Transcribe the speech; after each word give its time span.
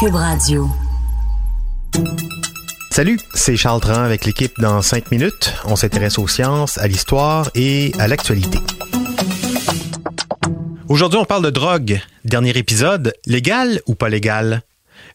Cube 0.00 0.14
Radio. 0.14 0.68
Salut, 2.90 3.18
c'est 3.34 3.56
Charles 3.56 3.80
Tran 3.80 4.02
avec 4.02 4.24
l'équipe 4.24 4.52
dans 4.58 4.82
5 4.82 5.10
minutes. 5.10 5.54
On 5.64 5.76
s'intéresse 5.76 6.18
aux 6.18 6.28
sciences, 6.28 6.78
à 6.78 6.86
l'histoire 6.86 7.50
et 7.54 7.92
à 7.98 8.08
l'actualité. 8.08 8.58
Aujourd'hui, 10.88 11.18
on 11.18 11.24
parle 11.24 11.44
de 11.44 11.50
drogue. 11.50 12.00
Dernier 12.24 12.56
épisode, 12.56 13.12
légal 13.26 13.80
ou 13.86 13.94
pas 13.94 14.08
légal? 14.08 14.62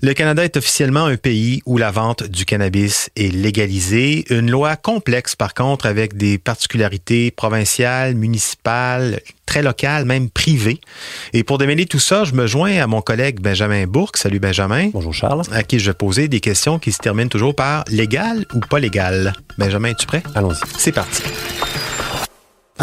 Le 0.01 0.13
Canada 0.13 0.43
est 0.43 0.57
officiellement 0.57 1.05
un 1.05 1.15
pays 1.15 1.61
où 1.65 1.77
la 1.77 1.91
vente 1.91 2.23
du 2.23 2.45
cannabis 2.45 3.09
est 3.15 3.33
légalisée. 3.33 4.25
Une 4.29 4.51
loi 4.51 4.75
complexe, 4.75 5.35
par 5.35 5.53
contre, 5.53 5.85
avec 5.85 6.17
des 6.17 6.37
particularités 6.37 7.31
provinciales, 7.31 8.15
municipales, 8.15 9.21
très 9.45 9.61
locales, 9.61 10.05
même 10.05 10.29
privées. 10.29 10.81
Et 11.31 11.43
pour 11.43 11.57
démêler 11.57 11.85
tout 11.85 11.99
ça, 11.99 12.25
je 12.25 12.33
me 12.33 12.47
joins 12.47 12.81
à 12.81 12.87
mon 12.87 13.01
collègue 13.01 13.39
Benjamin 13.39 13.85
Bourque. 13.87 14.17
Salut 14.17 14.39
Benjamin. 14.39 14.89
Bonjour 14.93 15.13
Charles. 15.13 15.43
À 15.51 15.63
qui 15.63 15.79
je 15.79 15.91
vais 15.91 15.93
poser 15.93 16.27
des 16.27 16.39
questions 16.39 16.79
qui 16.79 16.91
se 16.91 16.97
terminent 16.97 17.29
toujours 17.29 17.55
par 17.55 17.85
légal 17.89 18.45
ou 18.53 18.59
pas 18.59 18.79
légal. 18.79 19.33
Benjamin, 19.57 19.91
es-tu 19.91 20.05
prêt? 20.05 20.23
Allons-y. 20.35 20.59
C'est 20.77 20.91
parti. 20.91 21.23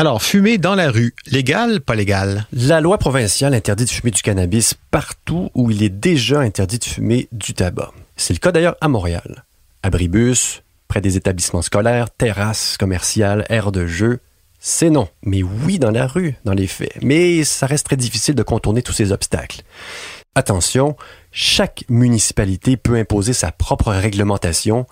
Alors, 0.01 0.23
fumer 0.23 0.57
dans 0.57 0.75
la 0.75 0.91
rue, 0.91 1.15
légal, 1.27 1.83
pas 1.83 1.95
légal? 1.95 2.47
La 2.55 2.81
loi 2.81 2.97
provinciale 2.97 3.53
interdit 3.53 3.85
de 3.85 3.91
fumer 3.91 4.11
du 4.11 4.23
cannabis 4.23 4.73
partout 4.91 5.51
où 5.55 5.71
il 5.71 5.83
est 5.83 5.91
déjà 5.91 6.41
interdit 6.41 6.79
de 6.79 6.85
fumer 6.85 7.29
du 7.33 7.53
tabac. 7.53 7.93
C'est 8.17 8.33
le 8.33 8.39
cas 8.39 8.51
d'ailleurs 8.51 8.77
à 8.81 8.89
Montréal. 8.89 9.45
Abribus, 9.83 10.63
près 10.89 11.03
des 11.03 11.19
établissements 11.19 11.61
scolaires, 11.61 12.09
terrasses 12.11 12.79
commerciales, 12.79 13.45
aires 13.51 13.73
de 13.73 13.87
jeu. 13.87 14.21
C'est 14.59 14.89
non, 14.89 15.07
mais 15.23 15.43
oui 15.43 15.79
dans 15.79 15.91
la 15.91 16.07
rue, 16.07 16.35
dans 16.47 16.55
les 16.55 16.67
faits. 16.67 16.97
Mais 17.03 17.45
ça 17.45 17.67
reste 17.67 17.85
très 17.85 17.97
difficile 17.99 18.35
de 18.35 18.43
contourner 18.43 18.81
tous 18.81 18.95
ces 18.95 19.13
obstacles. 19.13 19.61
Attention, 20.35 20.97
chaque 21.31 21.85
municipalité 21.91 22.79
peut 22.79 22.97
imposer 22.97 23.35
sa 23.35 23.53
propre 23.53 23.93
réglementation 23.93 24.87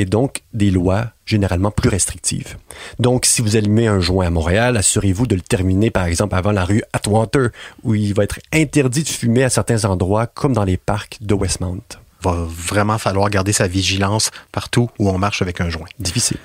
et 0.00 0.04
donc 0.06 0.42
des 0.52 0.70
lois 0.70 1.06
généralement 1.26 1.70
plus 1.70 1.88
restrictives. 1.88 2.56
Donc, 2.98 3.26
si 3.26 3.42
vous 3.42 3.56
allumez 3.56 3.86
un 3.86 4.00
joint 4.00 4.26
à 4.26 4.30
Montréal, 4.30 4.76
assurez-vous 4.76 5.26
de 5.26 5.34
le 5.34 5.40
terminer, 5.40 5.90
par 5.90 6.06
exemple, 6.06 6.34
avant 6.34 6.52
la 6.52 6.64
rue 6.64 6.82
Atwater, 6.92 7.50
où 7.84 7.94
il 7.94 8.14
va 8.14 8.24
être 8.24 8.40
interdit 8.52 9.02
de 9.02 9.08
fumer 9.08 9.44
à 9.44 9.50
certains 9.50 9.84
endroits, 9.84 10.26
comme 10.26 10.54
dans 10.54 10.64
les 10.64 10.76
parcs 10.76 11.18
de 11.20 11.34
Westmount. 11.34 11.82
Va 12.22 12.34
vraiment 12.48 12.98
falloir 12.98 13.30
garder 13.30 13.52
sa 13.52 13.68
vigilance 13.68 14.30
partout 14.52 14.90
où 14.98 15.08
on 15.08 15.18
marche 15.18 15.42
avec 15.42 15.60
un 15.60 15.70
joint. 15.70 15.88
Difficile. 15.98 16.38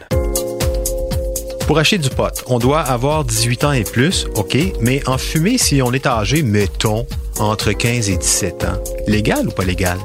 Pour 1.67 1.79
acheter 1.79 1.97
du 1.97 2.09
pot, 2.09 2.43
on 2.45 2.59
doit 2.59 2.81
avoir 2.81 3.25
18 3.25 3.63
ans 3.63 3.71
et 3.71 3.83
plus, 3.83 4.27
OK, 4.35 4.55
mais 4.81 5.01
en 5.09 5.17
fumer 5.17 5.57
si 5.57 5.81
on 5.81 5.91
est 5.93 6.05
âgé, 6.05 6.43
mettons, 6.43 7.07
entre 7.39 7.71
15 7.71 8.09
et 8.09 8.17
17 8.17 8.63
ans. 8.65 8.83
Légal 9.07 9.47
ou 9.47 9.51
pas 9.51 9.65
légal? 9.65 9.97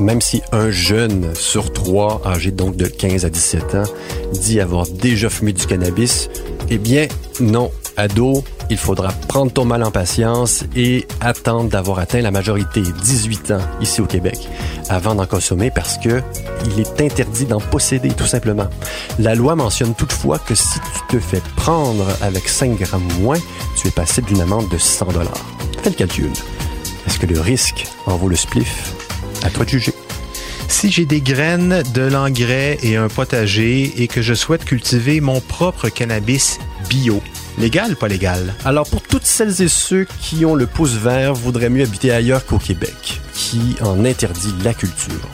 Même 0.00 0.20
si 0.20 0.42
un 0.52 0.70
jeune 0.70 1.34
sur 1.34 1.72
trois, 1.72 2.20
âgé 2.24 2.50
donc 2.50 2.76
de 2.76 2.86
15 2.86 3.24
à 3.24 3.30
17 3.30 3.74
ans, 3.76 3.84
dit 4.32 4.60
avoir 4.60 4.86
déjà 4.86 5.30
fumé 5.30 5.52
du 5.52 5.66
cannabis, 5.66 6.28
eh 6.68 6.78
bien 6.78 7.06
non. 7.40 7.70
Ado, 7.96 8.42
il 8.70 8.76
faudra 8.76 9.12
prendre 9.28 9.52
ton 9.52 9.64
mal 9.64 9.84
en 9.84 9.92
patience 9.92 10.64
et 10.74 11.06
attendre 11.20 11.70
d'avoir 11.70 12.00
atteint 12.00 12.22
la 12.22 12.32
majorité, 12.32 12.80
18 12.82 13.52
ans, 13.52 13.60
ici 13.80 14.00
au 14.00 14.06
Québec, 14.06 14.48
avant 14.88 15.14
d'en 15.14 15.26
consommer 15.26 15.70
parce 15.70 15.98
que 15.98 16.20
il 16.66 16.80
est 16.80 17.00
interdit 17.00 17.44
d'en 17.44 17.60
posséder, 17.60 18.08
tout 18.08 18.26
simplement. 18.26 18.66
La 19.20 19.36
loi 19.36 19.54
mentionne 19.54 19.94
toutefois 19.94 20.40
que 20.40 20.56
si 20.56 20.80
tu 20.80 21.16
te 21.16 21.20
fais 21.20 21.42
prendre 21.54 22.04
avec 22.20 22.48
5 22.48 22.76
grammes 22.78 23.08
moins, 23.20 23.38
tu 23.76 23.86
es 23.86 23.92
passible 23.92 24.26
d'une 24.26 24.40
amende 24.40 24.68
de 24.68 24.78
100 24.78 25.12
dollars. 25.12 25.46
Fais 25.82 25.90
le 25.90 25.96
calcul. 25.96 26.32
Est-ce 27.06 27.18
que 27.18 27.26
le 27.26 27.40
risque 27.40 27.86
en 28.06 28.16
vaut 28.16 28.28
le 28.28 28.36
spliff? 28.36 28.93
À 29.44 29.50
toi. 29.50 29.66
Si 30.68 30.90
j'ai 30.90 31.04
des 31.04 31.20
graines, 31.20 31.82
de 31.92 32.02
l'engrais 32.02 32.78
et 32.82 32.96
un 32.96 33.08
potager 33.08 34.02
et 34.02 34.08
que 34.08 34.22
je 34.22 34.32
souhaite 34.32 34.64
cultiver 34.64 35.20
mon 35.20 35.40
propre 35.40 35.90
cannabis 35.90 36.58
bio, 36.88 37.22
légal 37.58 37.92
ou 37.92 37.94
pas 37.94 38.08
légal? 38.08 38.54
Alors, 38.64 38.88
pour 38.88 39.02
toutes 39.02 39.26
celles 39.26 39.60
et 39.60 39.68
ceux 39.68 40.06
qui 40.20 40.46
ont 40.46 40.54
le 40.54 40.66
pouce 40.66 40.94
vert, 40.94 41.34
voudraient 41.34 41.68
mieux 41.68 41.84
habiter 41.84 42.10
ailleurs 42.10 42.46
qu'au 42.46 42.58
Québec, 42.58 43.20
qui 43.34 43.76
en 43.82 44.04
interdit 44.04 44.54
la 44.64 44.72
culture. 44.72 45.28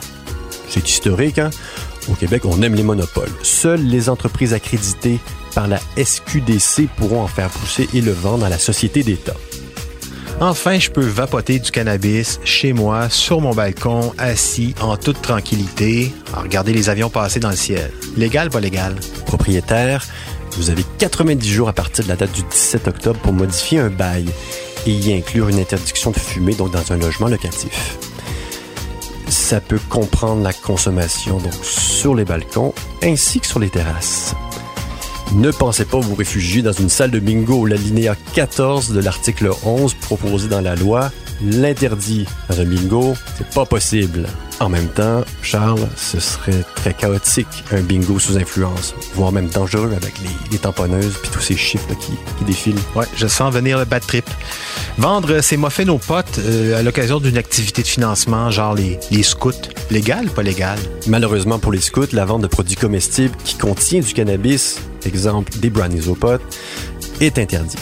C'est 0.69 0.87
historique, 0.87 1.39
hein? 1.39 1.49
Au 2.09 2.13
Québec, 2.13 2.43
on 2.45 2.61
aime 2.61 2.75
les 2.75 2.83
monopoles. 2.83 3.31
Seules 3.43 3.85
les 3.85 4.09
entreprises 4.09 4.53
accréditées 4.53 5.19
par 5.55 5.67
la 5.67 5.79
SQDC 5.97 6.87
pourront 6.97 7.21
en 7.21 7.27
faire 7.27 7.49
pousser 7.49 7.87
et 7.93 8.01
le 8.01 8.11
vendre 8.11 8.45
à 8.45 8.49
la 8.49 8.59
société 8.59 9.03
d'État. 9.03 9.35
Enfin, 10.43 10.79
je 10.79 10.89
peux 10.89 11.05
vapoter 11.05 11.59
du 11.59 11.69
cannabis 11.69 12.39
chez 12.43 12.73
moi, 12.73 13.11
sur 13.11 13.41
mon 13.41 13.53
balcon, 13.53 14.11
assis, 14.17 14.73
en 14.81 14.97
toute 14.97 15.21
tranquillité, 15.21 16.11
à 16.33 16.41
regarder 16.41 16.73
les 16.73 16.89
avions 16.89 17.11
passer 17.11 17.39
dans 17.39 17.51
le 17.51 17.55
ciel. 17.55 17.91
Légal, 18.17 18.49
pas 18.49 18.59
légal? 18.59 18.95
Propriétaire, 19.27 20.03
vous 20.53 20.71
avez 20.71 20.83
90 20.97 21.47
jours 21.47 21.69
à 21.69 21.73
partir 21.73 22.05
de 22.05 22.09
la 22.09 22.15
date 22.15 22.31
du 22.31 22.41
17 22.41 22.87
octobre 22.87 23.19
pour 23.19 23.33
modifier 23.33 23.77
un 23.77 23.89
bail 23.89 24.25
et 24.87 24.91
y 24.91 25.13
inclure 25.13 25.47
une 25.47 25.59
interdiction 25.59 26.09
de 26.09 26.17
fumer 26.17 26.55
donc 26.55 26.71
dans 26.71 26.91
un 26.91 26.97
logement 26.97 27.27
locatif. 27.27 27.97
Ça 29.27 29.61
peut 29.61 29.79
comprendre 29.89 30.41
la 30.41 30.53
consommation 30.53 31.37
donc 31.37 31.53
sur 31.61 32.15
les 32.15 32.25
balcons 32.25 32.73
ainsi 33.03 33.41
que 33.41 33.45
sur 33.45 33.59
les 33.59 33.69
terrasses. 33.69 34.33
Ne 35.33 35.49
pensez 35.49 35.85
pas 35.85 35.99
vous 35.99 36.13
réfugier 36.13 36.61
dans 36.61 36.73
une 36.73 36.89
salle 36.89 37.09
de 37.09 37.19
bingo. 37.19 37.65
L'alinéa 37.65 38.15
14 38.33 38.91
de 38.91 38.99
l'article 38.99 39.51
11 39.63 39.93
proposé 39.93 40.49
dans 40.49 40.59
la 40.59 40.75
loi 40.75 41.09
l'interdit 41.41 42.25
dans 42.49 42.59
un 42.59 42.65
bingo. 42.65 43.15
C'est 43.37 43.47
pas 43.47 43.65
possible. 43.65 44.27
En 44.61 44.69
même 44.69 44.89
temps, 44.89 45.23
Charles, 45.41 45.87
ce 45.97 46.19
serait 46.19 46.63
très 46.75 46.93
chaotique 46.93 47.47
un 47.71 47.81
bingo 47.81 48.19
sous 48.19 48.37
influence, 48.37 48.93
voire 49.15 49.31
même 49.31 49.47
dangereux 49.47 49.91
avec 49.97 50.13
les, 50.19 50.29
les 50.51 50.59
tamponneuses 50.59 51.17
puis 51.19 51.31
tous 51.31 51.41
ces 51.41 51.57
chiffres 51.57 51.87
là, 51.89 51.95
qui, 51.95 52.11
qui 52.37 52.45
défilent. 52.45 52.79
Ouais, 52.95 53.07
je 53.15 53.25
sens 53.25 53.51
venir 53.51 53.79
le 53.79 53.85
bad 53.85 54.05
trip. 54.05 54.29
Vendre 54.99 55.41
ces 55.41 55.57
muffins 55.57 55.87
aux 55.87 55.97
potes 55.97 56.37
euh, 56.37 56.77
à 56.77 56.83
l'occasion 56.83 57.19
d'une 57.19 57.37
activité 57.37 57.81
de 57.81 57.87
financement, 57.87 58.51
genre 58.51 58.75
les, 58.75 58.99
les 59.09 59.23
scouts, 59.23 59.51
légal 59.89 60.27
ou 60.27 60.29
pas 60.29 60.43
légal? 60.43 60.77
Malheureusement 61.07 61.57
pour 61.57 61.71
les 61.71 61.81
scouts, 61.81 62.13
la 62.13 62.25
vente 62.25 62.43
de 62.43 62.47
produits 62.47 62.75
comestibles 62.75 63.35
qui 63.43 63.55
contient 63.57 64.01
du 64.01 64.13
cannabis, 64.13 64.77
exemple 65.07 65.53
des 65.57 65.71
brownies 65.71 66.07
aux 66.07 66.13
potes, 66.13 66.43
est 67.19 67.39
interdite. 67.39 67.79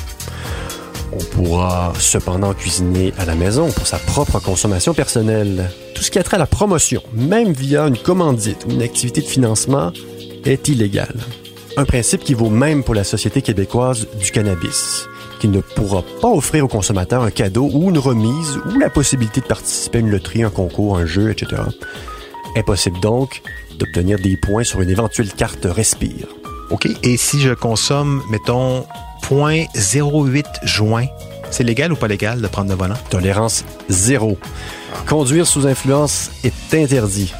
On 1.11 1.23
pourra 1.23 1.93
cependant 1.97 2.53
cuisiner 2.53 3.13
à 3.17 3.25
la 3.25 3.35
maison 3.35 3.71
pour 3.71 3.87
sa 3.87 3.97
propre 3.97 4.39
consommation 4.39 4.93
personnelle. 4.93 5.69
Tout 5.95 6.03
ce 6.03 6.11
qui 6.11 6.19
a 6.19 6.23
trait 6.23 6.35
à 6.35 6.39
la 6.39 6.45
promotion, 6.45 7.01
même 7.13 7.51
via 7.51 7.87
une 7.87 7.97
commandite 7.97 8.65
ou 8.65 8.71
une 8.71 8.83
activité 8.83 9.21
de 9.21 9.25
financement, 9.25 9.91
est 10.45 10.67
illégal. 10.67 11.13
Un 11.77 11.85
principe 11.85 12.23
qui 12.23 12.33
vaut 12.33 12.49
même 12.49 12.83
pour 12.83 12.93
la 12.93 13.03
Société 13.03 13.41
québécoise 13.41 14.07
du 14.19 14.31
cannabis, 14.31 15.07
qui 15.39 15.47
ne 15.47 15.61
pourra 15.61 16.03
pas 16.21 16.29
offrir 16.29 16.65
aux 16.65 16.69
consommateurs 16.69 17.23
un 17.23 17.31
cadeau 17.31 17.69
ou 17.73 17.89
une 17.89 17.97
remise 17.97 18.59
ou 18.67 18.77
la 18.77 18.89
possibilité 18.89 19.41
de 19.41 19.45
participer 19.47 19.99
à 19.99 20.01
une 20.01 20.11
loterie, 20.11 20.43
un 20.43 20.49
concours, 20.49 20.97
un 20.97 21.05
jeu, 21.05 21.31
etc. 21.31 21.61
Impossible 22.55 22.99
donc 22.99 23.41
d'obtenir 23.77 24.19
des 24.19 24.37
points 24.37 24.63
sur 24.63 24.81
une 24.81 24.89
éventuelle 24.89 25.31
carte 25.31 25.65
Respire. 25.65 26.27
OK? 26.69 26.87
Et 27.03 27.17
si 27.17 27.39
je 27.41 27.53
consomme, 27.53 28.21
mettons, 28.29 28.85
0.08 29.29 30.45
joints, 30.63 31.07
c'est 31.51 31.63
légal 31.63 31.91
ou 31.91 31.95
pas 31.95 32.07
légal 32.07 32.41
de 32.41 32.47
prendre 32.47 32.69
le 32.69 32.75
volant? 32.75 32.95
Tolérance 33.09 33.63
zéro. 33.89 34.37
Conduire 35.07 35.45
sous 35.47 35.67
influence 35.67 36.31
est 36.43 36.73
interdit. 36.73 37.33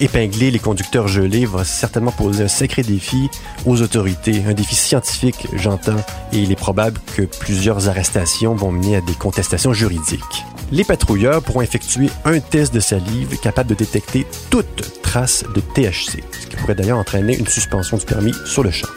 Épingler 0.00 0.50
les 0.50 0.58
conducteurs 0.58 1.06
gelés 1.06 1.46
va 1.46 1.64
certainement 1.64 2.10
poser 2.10 2.44
un 2.44 2.48
sacré 2.48 2.82
défi 2.82 3.28
aux 3.66 3.82
autorités, 3.82 4.42
un 4.48 4.52
défi 4.52 4.74
scientifique, 4.74 5.46
j'entends, 5.54 6.00
et 6.32 6.38
il 6.38 6.50
est 6.50 6.56
probable 6.56 7.00
que 7.14 7.22
plusieurs 7.22 7.88
arrestations 7.88 8.54
vont 8.54 8.72
mener 8.72 8.96
à 8.96 9.00
des 9.00 9.14
contestations 9.14 9.72
juridiques. 9.72 10.44
Les 10.72 10.84
patrouilleurs 10.84 11.42
pourront 11.42 11.60
effectuer 11.60 12.08
un 12.24 12.40
test 12.40 12.74
de 12.74 12.80
salive 12.80 13.38
capable 13.38 13.70
de 13.70 13.74
détecter 13.74 14.26
toute 14.50 15.01
trace 15.12 15.44
de 15.54 15.60
THC, 15.60 16.24
ce 16.32 16.46
qui 16.46 16.56
pourrait 16.56 16.74
d'ailleurs 16.74 16.96
entraîner 16.96 17.36
une 17.36 17.46
suspension 17.46 17.98
du 17.98 18.06
permis 18.06 18.32
sur 18.46 18.62
le 18.62 18.70
champ. 18.70 18.88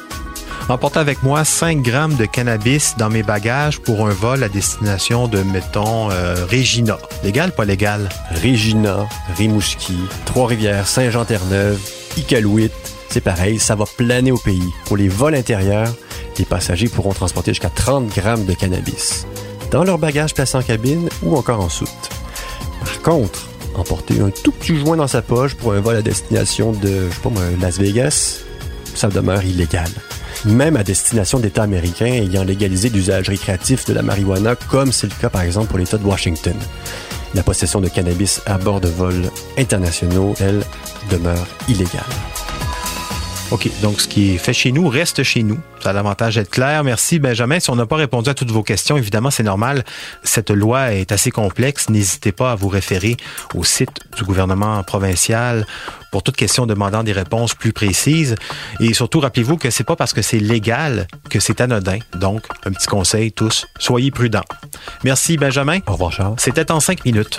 emporter 0.69 1.00
avec 1.00 1.23
moi 1.23 1.44
5 1.44 1.81
grammes 1.81 2.15
de 2.15 2.23
cannabis 2.23 2.95
dans 2.97 3.09
mes 3.09 3.21
bagages 3.21 3.81
pour 3.81 4.07
un 4.07 4.13
vol 4.13 4.41
à 4.41 4.47
destination 4.47 5.27
de, 5.27 5.39
mettons, 5.39 6.09
euh, 6.12 6.45
Regina. 6.50 6.97
Légal, 7.21 7.51
pas 7.51 7.65
légal? 7.65 8.07
Regina, 8.41 9.09
Rimouski, 9.35 9.97
Trois-Rivières, 10.23 10.88
Saint-Jean-Terre-Neuve, 10.88 11.81
Iqaluit, 12.15 12.71
c'est 13.09 13.19
pareil, 13.19 13.59
ça 13.59 13.75
va 13.75 13.83
planer 13.97 14.31
au 14.31 14.38
pays. 14.38 14.71
Pour 14.85 14.95
les 14.95 15.09
vols 15.09 15.35
intérieurs, 15.35 15.94
les 16.39 16.45
passagers 16.45 16.88
pourront 16.88 17.12
transporter 17.12 17.51
jusqu'à 17.51 17.69
30 17.69 18.07
grammes 18.15 18.45
de 18.45 18.53
cannabis 18.53 19.27
dans 19.69 19.83
leur 19.83 19.97
bagage 19.97 20.33
placé 20.33 20.57
en 20.57 20.62
cabine 20.62 21.09
ou 21.23 21.35
encore 21.35 21.59
en 21.59 21.67
soute. 21.67 21.89
Par 22.79 23.01
contre, 23.01 23.50
emporter 23.77 24.19
un 24.19 24.30
tout 24.30 24.51
petit 24.51 24.77
joint 24.77 24.98
dans 24.98 25.07
sa 25.07 25.22
poche 25.22 25.56
pour 25.56 25.74
un 25.74 25.81
vol 25.81 25.95
à 25.95 26.01
destination 26.01 26.72
de, 26.72 27.10
je 27.10 27.16
sais 27.16 27.22
pas 27.22 27.30
Las 27.62 27.77
Vegas, 27.77 28.42
ça 28.95 29.07
demeure 29.07 29.44
illégal. 29.44 29.89
Même 30.45 30.75
à 30.75 30.83
destination 30.83 31.39
d'États 31.39 31.63
américains 31.63 32.06
ayant 32.06 32.44
légalisé 32.44 32.89
l'usage 32.89 33.30
récréatif 33.30 33.86
de 33.86 33.94
la 33.94 34.01
marijuana, 34.01 34.56
comme 34.56 34.92
c'est 34.92 35.07
le 35.07 35.13
cas 35.19 35.30
par 35.30 35.42
exemple 35.42 35.68
pour 35.68 35.80
l'État 35.80 35.98
de 35.98 36.06
Washington. 36.06 36.56
La 37.33 37.44
possession 37.44 37.81
de 37.81 37.89
cannabis 37.89 38.42
à 38.45 38.57
bord 38.57 38.80
de 38.80 38.88
vols 38.88 39.30
internationaux, 39.57 40.36
elle, 40.39 40.63
demeure 41.10 41.48
illégale. 41.68 42.04
OK, 43.51 43.69
donc 43.81 44.01
ce 44.01 44.07
qui 44.07 44.33
est 44.33 44.38
fait 44.38 44.53
chez 44.53 44.71
nous 44.71 44.88
reste 44.88 45.21
chez 45.21 45.44
nous. 45.44 45.59
Ça 45.80 45.92
a 45.92 45.94
l'avantage 45.94 46.36
d'être 46.36 46.50
clair. 46.50 46.83
Merci 46.83 47.19
Benjamin. 47.19 47.59
Si 47.59 47.69
on 47.69 47.75
n'a 47.75 47.86
pas 47.86 47.95
répondu 47.95 48.30
à 48.30 48.33
toutes 48.33 48.50
vos 48.50 48.63
questions, 48.63 48.97
évidemment, 48.97 49.30
c'est 49.30 49.44
normal. 49.44 49.83
Cette 50.24 50.50
loi 50.50 50.94
est 50.94 51.12
assez 51.12 51.30
complexe. 51.30 51.89
N'hésitez 51.89 52.31
pas 52.31 52.51
à 52.51 52.56
vous 52.56 52.69
référer 52.69 53.18
au 53.53 53.63
site 53.63 54.00
du 54.18 54.24
gouvernement 54.24 54.81
provincial 54.83 55.68
pour 56.12 56.24
toute 56.24 56.36
question 56.36 56.65
demandant 56.65 57.03
des 57.03 57.12
réponses 57.12 57.53
plus 57.53 57.71
précises. 57.71 58.36
Et 58.80 58.95
surtout, 58.95 59.19
rappelez-vous 59.19 59.57
que 59.57 59.69
c'est 59.69 59.83
pas 59.83 59.95
parce 59.95 60.13
que 60.13 60.24
c'est 60.24 60.39
légal 60.39 61.07
que 61.30 61.39
c'est 61.39 61.62
anodin. 61.62 62.00
Donc, 62.15 62.45
un 62.65 62.71
petit 62.71 62.88
conseil 62.88 63.31
tous, 63.31 63.68
soyez 63.77 64.09
prudents. 64.09 64.45
Merci 65.03 65.38
Benjamin. 65.38 65.80
Au 65.86 65.94
revoir 65.94 66.12
Charles. 66.12 66.36
C'était 66.39 66.71
en 66.71 66.80
cinq 66.80 67.06
minutes. 67.06 67.38